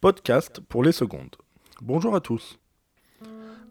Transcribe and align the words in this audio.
Podcast 0.00 0.60
pour 0.60 0.84
les 0.84 0.92
secondes. 0.92 1.34
Bonjour 1.82 2.14
à 2.14 2.20
tous. 2.20 2.60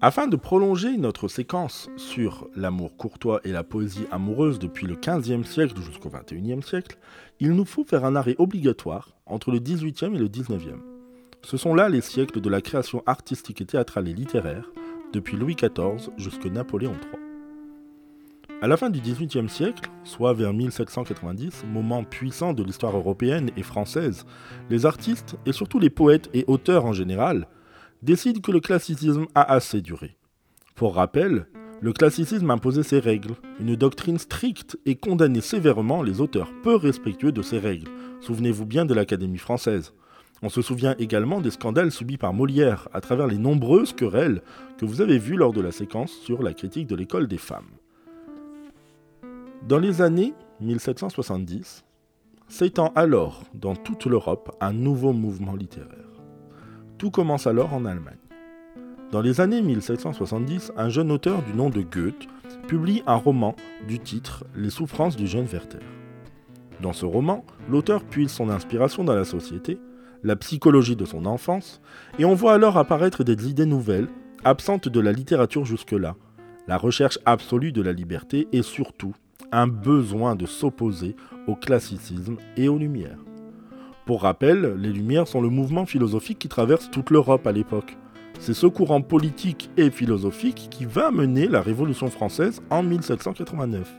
Afin 0.01 0.27
de 0.27 0.35
prolonger 0.35 0.97
notre 0.97 1.29
séquence 1.29 1.89
sur 1.95 2.49
l'amour 2.53 2.97
courtois 2.97 3.39
et 3.45 3.53
la 3.53 3.63
poésie 3.63 4.07
amoureuse 4.11 4.59
depuis 4.59 4.87
le 4.87 4.95
XVe 4.95 5.45
siècle 5.45 5.79
jusqu'au 5.79 6.09
XXIe 6.09 6.61
siècle, 6.61 6.97
il 7.39 7.53
nous 7.53 7.63
faut 7.63 7.85
faire 7.85 8.03
un 8.03 8.17
arrêt 8.17 8.35
obligatoire 8.39 9.15
entre 9.25 9.51
le 9.51 9.59
XVIIIe 9.59 10.15
et 10.15 10.19
le 10.19 10.27
XIXe. 10.27 10.81
Ce 11.43 11.55
sont 11.55 11.73
là 11.73 11.87
les 11.87 12.01
siècles 12.01 12.41
de 12.41 12.49
la 12.49 12.59
création 12.59 13.03
artistique 13.05 13.61
et 13.61 13.65
théâtrale 13.65 14.09
et 14.09 14.13
littéraire, 14.13 14.69
depuis 15.13 15.37
Louis 15.37 15.55
XIV 15.55 16.09
jusqu'à 16.17 16.49
Napoléon 16.49 16.91
III. 17.13 17.26
À 18.59 18.65
la 18.65 18.75
fin 18.75 18.89
du 18.89 18.99
XVIIIe 18.99 19.49
siècle, 19.49 19.87
soit 20.03 20.33
vers 20.33 20.51
1790, 20.51 21.65
moment 21.71 22.03
puissant 22.03 22.53
de 22.53 22.63
l'histoire 22.63 22.97
européenne 22.97 23.51
et 23.55 23.61
française, 23.61 24.25
les 24.71 24.87
artistes, 24.87 25.35
et 25.45 25.51
surtout 25.51 25.77
les 25.77 25.91
poètes 25.91 26.27
et 26.33 26.43
auteurs 26.47 26.85
en 26.85 26.91
général, 26.91 27.47
décident 28.01 28.41
que 28.41 28.51
le 28.51 28.59
classicisme 28.59 29.27
a 29.35 29.43
assez 29.53 29.81
duré. 29.81 30.17
Pour 30.73 30.95
rappel, 30.95 31.45
le 31.81 31.93
classicisme 31.93 32.49
imposait 32.49 32.81
ses 32.81 32.97
règles, 32.97 33.35
une 33.59 33.75
doctrine 33.75 34.17
stricte 34.17 34.79
et 34.87 34.95
condamnait 34.95 35.41
sévèrement 35.41 36.01
les 36.01 36.19
auteurs 36.19 36.51
peu 36.63 36.75
respectueux 36.75 37.31
de 37.31 37.43
ces 37.43 37.59
règles. 37.59 37.91
Souvenez-vous 38.21 38.65
bien 38.65 38.85
de 38.85 38.95
l'Académie 38.95 39.37
française. 39.37 39.93
On 40.41 40.49
se 40.49 40.63
souvient 40.63 40.95
également 40.97 41.41
des 41.41 41.51
scandales 41.51 41.91
subis 41.91 42.17
par 42.17 42.33
Molière 42.33 42.89
à 42.91 43.01
travers 43.01 43.27
les 43.27 43.37
nombreuses 43.37 43.93
querelles 43.93 44.41
que 44.79 44.85
vous 44.85 45.01
avez 45.01 45.19
vues 45.19 45.37
lors 45.37 45.53
de 45.53 45.61
la 45.61 45.71
séquence 45.71 46.11
sur 46.11 46.41
la 46.41 46.53
critique 46.53 46.87
de 46.87 46.95
l'école 46.95 47.27
des 47.27 47.37
femmes. 47.37 47.76
Dans 49.65 49.79
les 49.79 50.01
années 50.01 50.33
1770, 50.61 51.83
s'étend 52.47 52.93
alors 52.95 53.43
dans 53.53 53.75
toute 53.75 54.05
l'Europe 54.05 54.55
un 54.61 54.71
nouveau 54.71 55.11
mouvement 55.11 55.55
littéraire. 55.55 56.21
Tout 56.97 57.11
commence 57.11 57.47
alors 57.47 57.73
en 57.73 57.83
Allemagne. 57.83 58.15
Dans 59.11 59.21
les 59.21 59.41
années 59.41 59.61
1770, 59.61 60.71
un 60.77 60.89
jeune 60.89 61.11
auteur 61.11 61.43
du 61.43 61.53
nom 61.53 61.69
de 61.69 61.81
Goethe 61.81 62.27
publie 62.67 63.03
un 63.07 63.15
roman 63.15 63.55
du 63.87 63.99
titre 63.99 64.45
Les 64.55 64.69
souffrances 64.69 65.17
du 65.17 65.27
jeune 65.27 65.45
Werther. 65.45 65.83
Dans 66.81 66.93
ce 66.93 67.05
roman, 67.05 67.45
l'auteur 67.69 68.03
puise 68.05 68.31
son 68.31 68.49
inspiration 68.49 69.03
dans 69.03 69.15
la 69.15 69.25
société, 69.25 69.79
la 70.23 70.37
psychologie 70.37 70.95
de 70.95 71.05
son 71.05 71.25
enfance, 71.25 71.81
et 72.19 72.25
on 72.25 72.35
voit 72.35 72.53
alors 72.53 72.77
apparaître 72.77 73.23
des 73.23 73.49
idées 73.49 73.65
nouvelles, 73.65 74.07
absentes 74.45 74.87
de 74.87 74.99
la 74.99 75.11
littérature 75.11 75.65
jusque-là, 75.65 76.15
la 76.67 76.77
recherche 76.77 77.19
absolue 77.25 77.71
de 77.73 77.81
la 77.81 77.91
liberté 77.91 78.47
et 78.53 78.61
surtout 78.61 79.13
un 79.51 79.67
besoin 79.67 80.35
de 80.35 80.45
s'opposer 80.45 81.15
au 81.47 81.55
classicisme 81.55 82.37
et 82.55 82.67
aux 82.67 82.77
Lumières. 82.77 83.19
Pour 84.05 84.21
rappel, 84.21 84.75
les 84.77 84.91
Lumières 84.91 85.27
sont 85.27 85.41
le 85.41 85.49
mouvement 85.49 85.85
philosophique 85.85 86.39
qui 86.39 86.47
traverse 86.47 86.89
toute 86.91 87.09
l'Europe 87.09 87.45
à 87.45 87.51
l'époque. 87.51 87.97
C'est 88.39 88.53
ce 88.53 88.67
courant 88.67 89.01
politique 89.01 89.69
et 89.77 89.89
philosophique 89.89 90.67
qui 90.69 90.85
va 90.85 91.11
mener 91.11 91.47
la 91.47 91.61
Révolution 91.61 92.09
française 92.09 92.61
en 92.69 92.83
1789. 92.83 93.93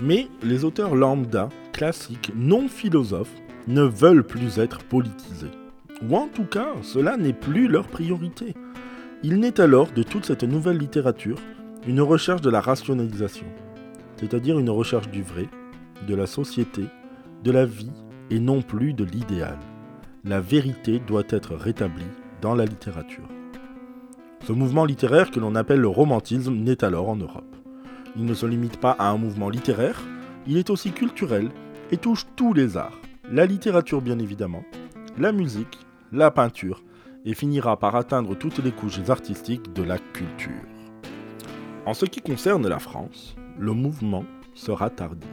Mais 0.00 0.28
les 0.42 0.64
auteurs 0.64 0.94
lambda, 0.94 1.48
classiques, 1.72 2.32
non 2.34 2.68
philosophes, 2.68 3.34
ne 3.68 3.82
veulent 3.82 4.26
plus 4.26 4.58
être 4.58 4.82
politisés. 4.84 5.50
Ou 6.08 6.16
en 6.16 6.28
tout 6.28 6.44
cas, 6.44 6.72
cela 6.82 7.16
n'est 7.16 7.32
plus 7.32 7.68
leur 7.68 7.86
priorité. 7.86 8.54
Il 9.22 9.38
naît 9.38 9.60
alors 9.60 9.92
de 9.92 10.02
toute 10.02 10.24
cette 10.24 10.44
nouvelle 10.44 10.78
littérature 10.78 11.38
une 11.86 12.00
recherche 12.00 12.40
de 12.40 12.50
la 12.50 12.60
rationalisation 12.60 13.46
c'est-à-dire 14.16 14.58
une 14.58 14.70
recherche 14.70 15.08
du 15.10 15.22
vrai, 15.22 15.48
de 16.06 16.14
la 16.14 16.26
société, 16.26 16.84
de 17.44 17.50
la 17.50 17.64
vie 17.64 17.90
et 18.30 18.38
non 18.38 18.62
plus 18.62 18.94
de 18.94 19.04
l'idéal. 19.04 19.58
La 20.24 20.40
vérité 20.40 21.00
doit 21.00 21.24
être 21.28 21.54
rétablie 21.54 22.04
dans 22.40 22.54
la 22.54 22.64
littérature. 22.64 23.28
Ce 24.46 24.52
mouvement 24.52 24.84
littéraire 24.84 25.30
que 25.30 25.40
l'on 25.40 25.54
appelle 25.54 25.80
le 25.80 25.88
romantisme 25.88 26.54
naît 26.54 26.84
alors 26.84 27.08
en 27.08 27.16
Europe. 27.16 27.56
Il 28.16 28.24
ne 28.24 28.34
se 28.34 28.46
limite 28.46 28.78
pas 28.78 28.92
à 28.92 29.08
un 29.10 29.16
mouvement 29.16 29.48
littéraire, 29.48 30.02
il 30.46 30.56
est 30.56 30.70
aussi 30.70 30.92
culturel 30.92 31.50
et 31.90 31.96
touche 31.96 32.26
tous 32.36 32.52
les 32.52 32.76
arts, 32.76 33.00
la 33.30 33.46
littérature 33.46 34.02
bien 34.02 34.18
évidemment, 34.18 34.64
la 35.18 35.32
musique, 35.32 35.78
la 36.10 36.30
peinture, 36.30 36.82
et 37.24 37.34
finira 37.34 37.78
par 37.78 37.94
atteindre 37.94 38.34
toutes 38.36 38.58
les 38.58 38.72
couches 38.72 39.08
artistiques 39.08 39.72
de 39.72 39.82
la 39.82 39.98
culture. 39.98 40.50
En 41.86 41.94
ce 41.94 42.04
qui 42.04 42.20
concerne 42.20 42.68
la 42.68 42.78
France, 42.78 43.36
le 43.58 43.72
mouvement 43.72 44.24
sera 44.54 44.90
tardif. 44.90 45.28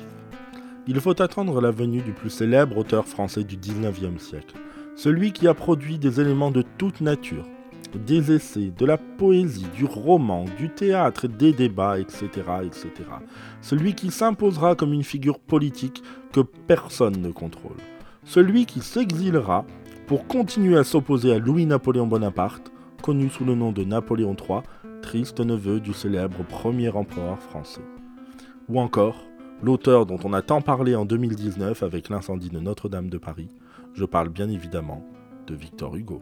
Il 0.88 1.00
faut 1.00 1.22
attendre 1.22 1.62
la 1.62 1.72
venue 1.72 2.02
du 2.02 2.13
plus 2.13 2.30
célèbre 2.30 2.78
auteur 2.78 3.07
français 3.07 3.44
du 3.44 3.57
19e 3.57 4.18
siècle, 4.18 4.56
celui 4.96 5.31
qui 5.31 5.47
a 5.47 5.53
produit 5.53 6.00
des 6.00 6.19
éléments 6.19 6.52
de 6.52 6.63
toute 6.78 7.02
nature, 7.02 7.46
des 7.94 8.31
essais, 8.31 8.72
de 8.75 8.85
la 8.85 8.97
poésie, 8.97 9.68
du 9.75 9.85
roman, 9.85 10.46
du 10.57 10.69
théâtre, 10.69 11.28
des 11.28 11.53
débats, 11.53 12.00
etc., 12.00 12.28
etc. 12.63 12.90
Celui 13.62 13.94
qui 13.94 14.12
s'imposera 14.12 14.75
comme 14.75 14.94
une 14.94 15.03
figure 15.03 15.40
politique 15.40 16.01
que 16.31 16.41
personne 16.41 17.22
ne 17.22 17.31
contrôle. 17.31 17.78
Celui 18.24 18.66
qui 18.66 18.81
s'exilera 18.81 19.66
pour 20.07 20.28
continuer 20.28 20.78
à 20.78 20.84
s'opposer 20.84 21.34
à 21.34 21.40
Louis-Napoléon 21.40 22.07
Bonaparte, 22.07 22.72
connu 23.01 23.30
sous 23.30 23.46
le 23.46 23.56
nom 23.56 23.72
de 23.72 23.84
Napoléon 23.84 24.36
III, 24.36 24.62
triste 25.01 25.40
neveu 25.40 25.80
du 25.80 25.94
célèbre 25.94 26.44
premier 26.44 26.90
empereur 26.90 27.40
français 27.40 27.81
ou 28.69 28.80
encore 28.80 29.25
l'auteur 29.62 30.06
dont 30.06 30.19
on 30.24 30.34
a 30.34 30.41
tant 30.41 30.62
parlé 30.62 30.96
en 30.96 31.06
2019 31.06 31.84
avec 31.84 32.09
l'incendie 32.09 32.50
de 32.50 32.59
Notre-Dame 32.59 33.09
de 33.09 33.18
Paris, 33.18 33.50
je 33.94 34.06
parle 34.06 34.30
bien 34.30 34.50
évidemment 34.50 35.03
de 35.47 35.56
Victor 35.56 35.96
Hugo. 35.96 36.22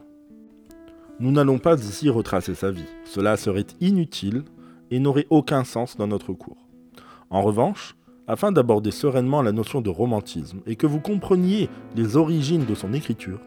Nous 1.20 1.30
n'allons 1.30 1.58
pas 1.58 1.78
ici 1.80 2.10
retracer 2.10 2.54
sa 2.54 2.70
vie, 2.70 2.88
cela 3.04 3.36
serait 3.36 3.66
inutile 3.80 4.44
et 4.90 4.98
n'aurait 4.98 5.26
aucun 5.30 5.64
sens 5.64 5.96
dans 5.96 6.06
notre 6.06 6.32
cours. 6.32 6.68
En 7.30 7.42
revanche, 7.42 7.96
afin 8.26 8.52
d'aborder 8.52 8.90
sereinement 8.90 9.42
la 9.42 9.52
notion 9.52 9.80
de 9.80 9.90
romantisme 9.90 10.60
et 10.66 10.76
que 10.76 10.86
vous 10.86 11.00
compreniez 11.00 11.68
les 11.96 12.16
origines 12.16 12.64
de 12.64 12.74
son 12.74 12.92
écriture, 12.92 13.40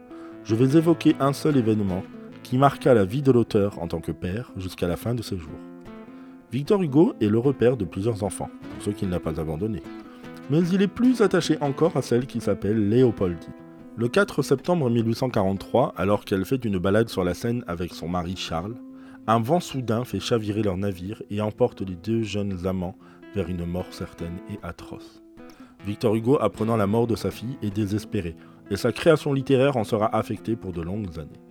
je 0.43 0.55
vais 0.55 0.77
évoquer 0.77 1.15
un 1.19 1.33
seul 1.33 1.57
événement 1.57 2.03
qui 2.43 2.57
marqua 2.57 2.93
la 2.93 3.05
vie 3.05 3.21
de 3.21 3.31
l'auteur 3.31 3.79
en 3.79 3.87
tant 3.87 4.01
que 4.01 4.11
père 4.11 4.51
jusqu'à 4.57 4.87
la 4.87 4.97
fin 4.97 5.13
de 5.13 5.21
ses 5.21 5.37
jours. 5.37 5.70
Victor 6.51 6.81
Hugo 6.81 7.13
est 7.21 7.29
le 7.29 7.39
repère 7.39 7.77
de 7.77 7.85
plusieurs 7.85 8.23
enfants, 8.25 8.49
pour 8.61 8.83
ceux 8.83 8.91
qu'il 8.91 9.07
n'a 9.07 9.21
pas 9.21 9.39
abandonnés. 9.39 9.83
Mais 10.49 10.59
il 10.67 10.81
est 10.81 10.89
plus 10.89 11.21
attaché 11.21 11.57
encore 11.61 11.95
à 11.95 12.01
celle 12.01 12.25
qui 12.25 12.41
s'appelle 12.41 12.89
Léopoldie. 12.89 13.47
Le 13.95 14.09
4 14.09 14.41
septembre 14.41 14.89
1843, 14.89 15.93
alors 15.95 16.25
qu'elle 16.25 16.43
fait 16.43 16.65
une 16.65 16.77
balade 16.77 17.07
sur 17.07 17.23
la 17.23 17.33
Seine 17.33 17.63
avec 17.67 17.93
son 17.93 18.09
mari 18.09 18.35
Charles, 18.35 18.75
un 19.27 19.39
vent 19.39 19.61
soudain 19.61 20.03
fait 20.03 20.19
chavirer 20.19 20.61
leur 20.61 20.75
navire 20.75 21.23
et 21.29 21.39
emporte 21.39 21.81
les 21.81 21.95
deux 21.95 22.23
jeunes 22.23 22.67
amants 22.67 22.97
vers 23.33 23.47
une 23.47 23.65
mort 23.65 23.91
certaine 23.91 24.39
et 24.49 24.59
atroce. 24.61 25.23
Victor 25.85 26.15
Hugo, 26.15 26.37
apprenant 26.41 26.75
la 26.75 26.87
mort 26.87 27.07
de 27.07 27.15
sa 27.15 27.31
fille, 27.31 27.57
est 27.61 27.73
désespéré, 27.73 28.35
et 28.69 28.75
sa 28.75 28.91
création 28.91 29.31
littéraire 29.31 29.77
en 29.77 29.85
sera 29.85 30.13
affectée 30.13 30.57
pour 30.57 30.73
de 30.73 30.81
longues 30.81 31.17
années. 31.17 31.50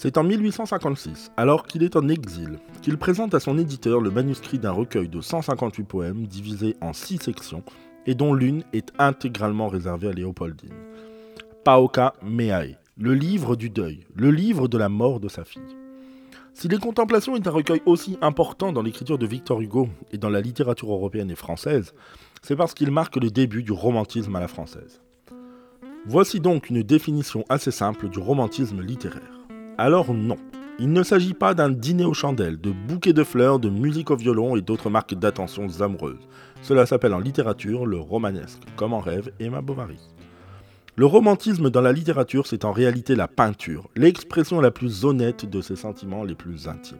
C'est 0.00 0.16
en 0.16 0.22
1856, 0.22 1.32
alors 1.36 1.64
qu'il 1.64 1.82
est 1.82 1.96
en 1.96 2.08
exil, 2.08 2.60
qu'il 2.82 2.98
présente 2.98 3.34
à 3.34 3.40
son 3.40 3.58
éditeur 3.58 4.00
le 4.00 4.12
manuscrit 4.12 4.60
d'un 4.60 4.70
recueil 4.70 5.08
de 5.08 5.20
158 5.20 5.82
poèmes 5.82 6.24
divisés 6.24 6.76
en 6.80 6.92
six 6.92 7.18
sections 7.18 7.64
et 8.06 8.14
dont 8.14 8.32
l'une 8.32 8.62
est 8.72 8.92
intégralement 9.00 9.66
réservée 9.66 10.06
à 10.06 10.12
Léopoldine. 10.12 10.70
Paoka 11.64 12.14
Meae, 12.22 12.76
le 12.96 13.12
livre 13.12 13.56
du 13.56 13.70
deuil, 13.70 14.06
le 14.14 14.30
livre 14.30 14.68
de 14.68 14.78
la 14.78 14.88
mort 14.88 15.18
de 15.18 15.26
sa 15.26 15.44
fille. 15.44 15.76
Si 16.54 16.68
Les 16.68 16.78
Contemplations 16.78 17.34
est 17.34 17.48
un 17.48 17.50
recueil 17.50 17.82
aussi 17.84 18.18
important 18.20 18.72
dans 18.72 18.82
l'écriture 18.82 19.18
de 19.18 19.26
Victor 19.26 19.60
Hugo 19.60 19.88
et 20.12 20.18
dans 20.18 20.30
la 20.30 20.40
littérature 20.40 20.92
européenne 20.92 21.32
et 21.32 21.34
française, 21.34 21.92
c'est 22.42 22.54
parce 22.54 22.72
qu'il 22.72 22.92
marque 22.92 23.16
le 23.16 23.32
début 23.32 23.64
du 23.64 23.72
romantisme 23.72 24.36
à 24.36 24.40
la 24.40 24.46
française. 24.46 25.02
Voici 26.06 26.38
donc 26.38 26.70
une 26.70 26.84
définition 26.84 27.44
assez 27.48 27.72
simple 27.72 28.08
du 28.08 28.20
romantisme 28.20 28.80
littéraire. 28.80 29.37
Alors 29.80 30.12
non, 30.12 30.36
il 30.80 30.92
ne 30.92 31.04
s'agit 31.04 31.34
pas 31.34 31.54
d'un 31.54 31.70
dîner 31.70 32.04
aux 32.04 32.12
chandelles, 32.12 32.60
de 32.60 32.72
bouquets 32.72 33.12
de 33.12 33.22
fleurs, 33.22 33.60
de 33.60 33.68
musique 33.68 34.10
au 34.10 34.16
violon 34.16 34.56
et 34.56 34.60
d'autres 34.60 34.90
marques 34.90 35.14
d'attention 35.14 35.68
amoureuses. 35.78 36.28
Cela 36.62 36.84
s'appelle 36.84 37.14
en 37.14 37.20
littérature 37.20 37.86
le 37.86 37.98
romanesque, 37.98 38.62
comme 38.74 38.92
en 38.92 38.98
rêve 38.98 39.30
Emma 39.38 39.60
Bovary. 39.60 40.00
Le 40.96 41.06
romantisme 41.06 41.70
dans 41.70 41.80
la 41.80 41.92
littérature, 41.92 42.48
c'est 42.48 42.64
en 42.64 42.72
réalité 42.72 43.14
la 43.14 43.28
peinture, 43.28 43.88
l'expression 43.94 44.60
la 44.60 44.72
plus 44.72 45.04
honnête 45.04 45.48
de 45.48 45.60
ses 45.60 45.76
sentiments 45.76 46.24
les 46.24 46.34
plus 46.34 46.66
intimes. 46.66 46.98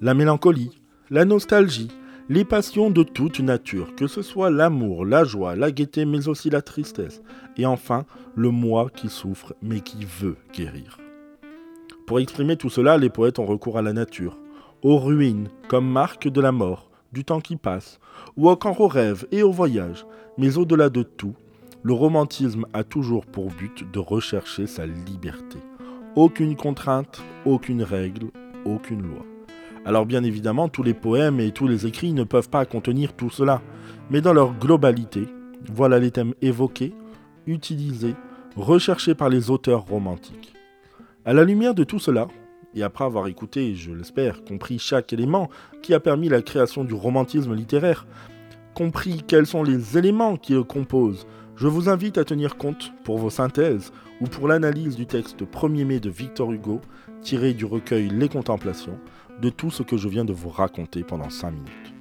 La 0.00 0.14
mélancolie, 0.14 0.80
la 1.10 1.26
nostalgie, 1.26 1.90
les 2.30 2.46
passions 2.46 2.90
de 2.90 3.02
toute 3.02 3.40
nature, 3.40 3.94
que 3.94 4.06
ce 4.06 4.22
soit 4.22 4.48
l'amour, 4.48 5.04
la 5.04 5.24
joie, 5.24 5.54
la 5.54 5.70
gaieté, 5.70 6.06
mais 6.06 6.28
aussi 6.28 6.48
la 6.48 6.62
tristesse, 6.62 7.20
et 7.58 7.66
enfin 7.66 8.06
le 8.36 8.50
moi 8.50 8.88
qui 8.88 9.10
souffre 9.10 9.54
mais 9.60 9.80
qui 9.80 10.06
veut 10.06 10.36
guérir. 10.54 10.99
Pour 12.10 12.18
exprimer 12.18 12.56
tout 12.56 12.70
cela, 12.70 12.98
les 12.98 13.08
poètes 13.08 13.38
ont 13.38 13.46
recours 13.46 13.78
à 13.78 13.82
la 13.82 13.92
nature, 13.92 14.36
aux 14.82 14.98
ruines 14.98 15.46
comme 15.68 15.88
marque 15.88 16.26
de 16.26 16.40
la 16.40 16.50
mort, 16.50 16.90
du 17.12 17.24
temps 17.24 17.40
qui 17.40 17.54
passe, 17.54 18.00
ou 18.36 18.50
encore 18.50 18.80
aux 18.80 18.88
rêves 18.88 19.28
et 19.30 19.44
aux 19.44 19.52
voyages. 19.52 20.04
Mais 20.36 20.58
au-delà 20.58 20.90
de 20.90 21.04
tout, 21.04 21.36
le 21.84 21.92
romantisme 21.92 22.66
a 22.72 22.82
toujours 22.82 23.26
pour 23.26 23.46
but 23.52 23.88
de 23.92 24.00
rechercher 24.00 24.66
sa 24.66 24.86
liberté. 24.86 25.58
Aucune 26.16 26.56
contrainte, 26.56 27.22
aucune 27.44 27.84
règle, 27.84 28.32
aucune 28.64 29.02
loi. 29.02 29.24
Alors 29.84 30.04
bien 30.04 30.24
évidemment, 30.24 30.68
tous 30.68 30.82
les 30.82 30.94
poèmes 30.94 31.38
et 31.38 31.52
tous 31.52 31.68
les 31.68 31.86
écrits 31.86 32.12
ne 32.12 32.24
peuvent 32.24 32.50
pas 32.50 32.64
contenir 32.64 33.12
tout 33.12 33.30
cela, 33.30 33.62
mais 34.10 34.20
dans 34.20 34.32
leur 34.32 34.58
globalité, 34.58 35.28
voilà 35.72 36.00
les 36.00 36.10
thèmes 36.10 36.34
évoqués, 36.42 36.92
utilisés, 37.46 38.16
recherchés 38.56 39.14
par 39.14 39.28
les 39.28 39.48
auteurs 39.48 39.86
romantiques. 39.86 40.56
À 41.30 41.32
la 41.32 41.44
lumière 41.44 41.76
de 41.76 41.84
tout 41.84 42.00
cela, 42.00 42.26
et 42.74 42.82
après 42.82 43.04
avoir 43.04 43.28
écouté, 43.28 43.76
je 43.76 43.92
l'espère, 43.92 44.42
compris 44.42 44.80
chaque 44.80 45.12
élément 45.12 45.48
qui 45.80 45.94
a 45.94 46.00
permis 46.00 46.28
la 46.28 46.42
création 46.42 46.82
du 46.82 46.92
romantisme 46.92 47.54
littéraire, 47.54 48.04
compris 48.74 49.22
quels 49.24 49.46
sont 49.46 49.62
les 49.62 49.96
éléments 49.96 50.36
qui 50.36 50.54
le 50.54 50.64
composent, 50.64 51.28
je 51.54 51.68
vous 51.68 51.88
invite 51.88 52.18
à 52.18 52.24
tenir 52.24 52.56
compte 52.56 52.92
pour 53.04 53.18
vos 53.18 53.30
synthèses 53.30 53.92
ou 54.20 54.24
pour 54.24 54.48
l'analyse 54.48 54.96
du 54.96 55.06
texte 55.06 55.44
1er 55.44 55.84
mai 55.84 56.00
de 56.00 56.10
Victor 56.10 56.50
Hugo, 56.50 56.80
tiré 57.22 57.54
du 57.54 57.64
recueil 57.64 58.08
Les 58.08 58.28
Contemplations, 58.28 58.98
de 59.40 59.50
tout 59.50 59.70
ce 59.70 59.84
que 59.84 59.96
je 59.96 60.08
viens 60.08 60.24
de 60.24 60.32
vous 60.32 60.50
raconter 60.50 61.04
pendant 61.04 61.30
5 61.30 61.52
minutes. 61.52 61.94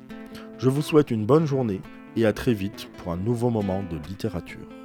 Je 0.57 0.69
vous 0.69 0.81
souhaite 0.81 1.11
une 1.11 1.27
bonne 1.27 1.45
journée 1.45 1.81
et 2.15 2.25
à 2.25 2.33
très 2.33 2.55
vite 2.55 2.89
pour 2.97 3.11
un 3.11 3.17
nouveau 3.17 3.51
moment 3.51 3.83
de 3.91 3.97
littérature. 4.09 4.78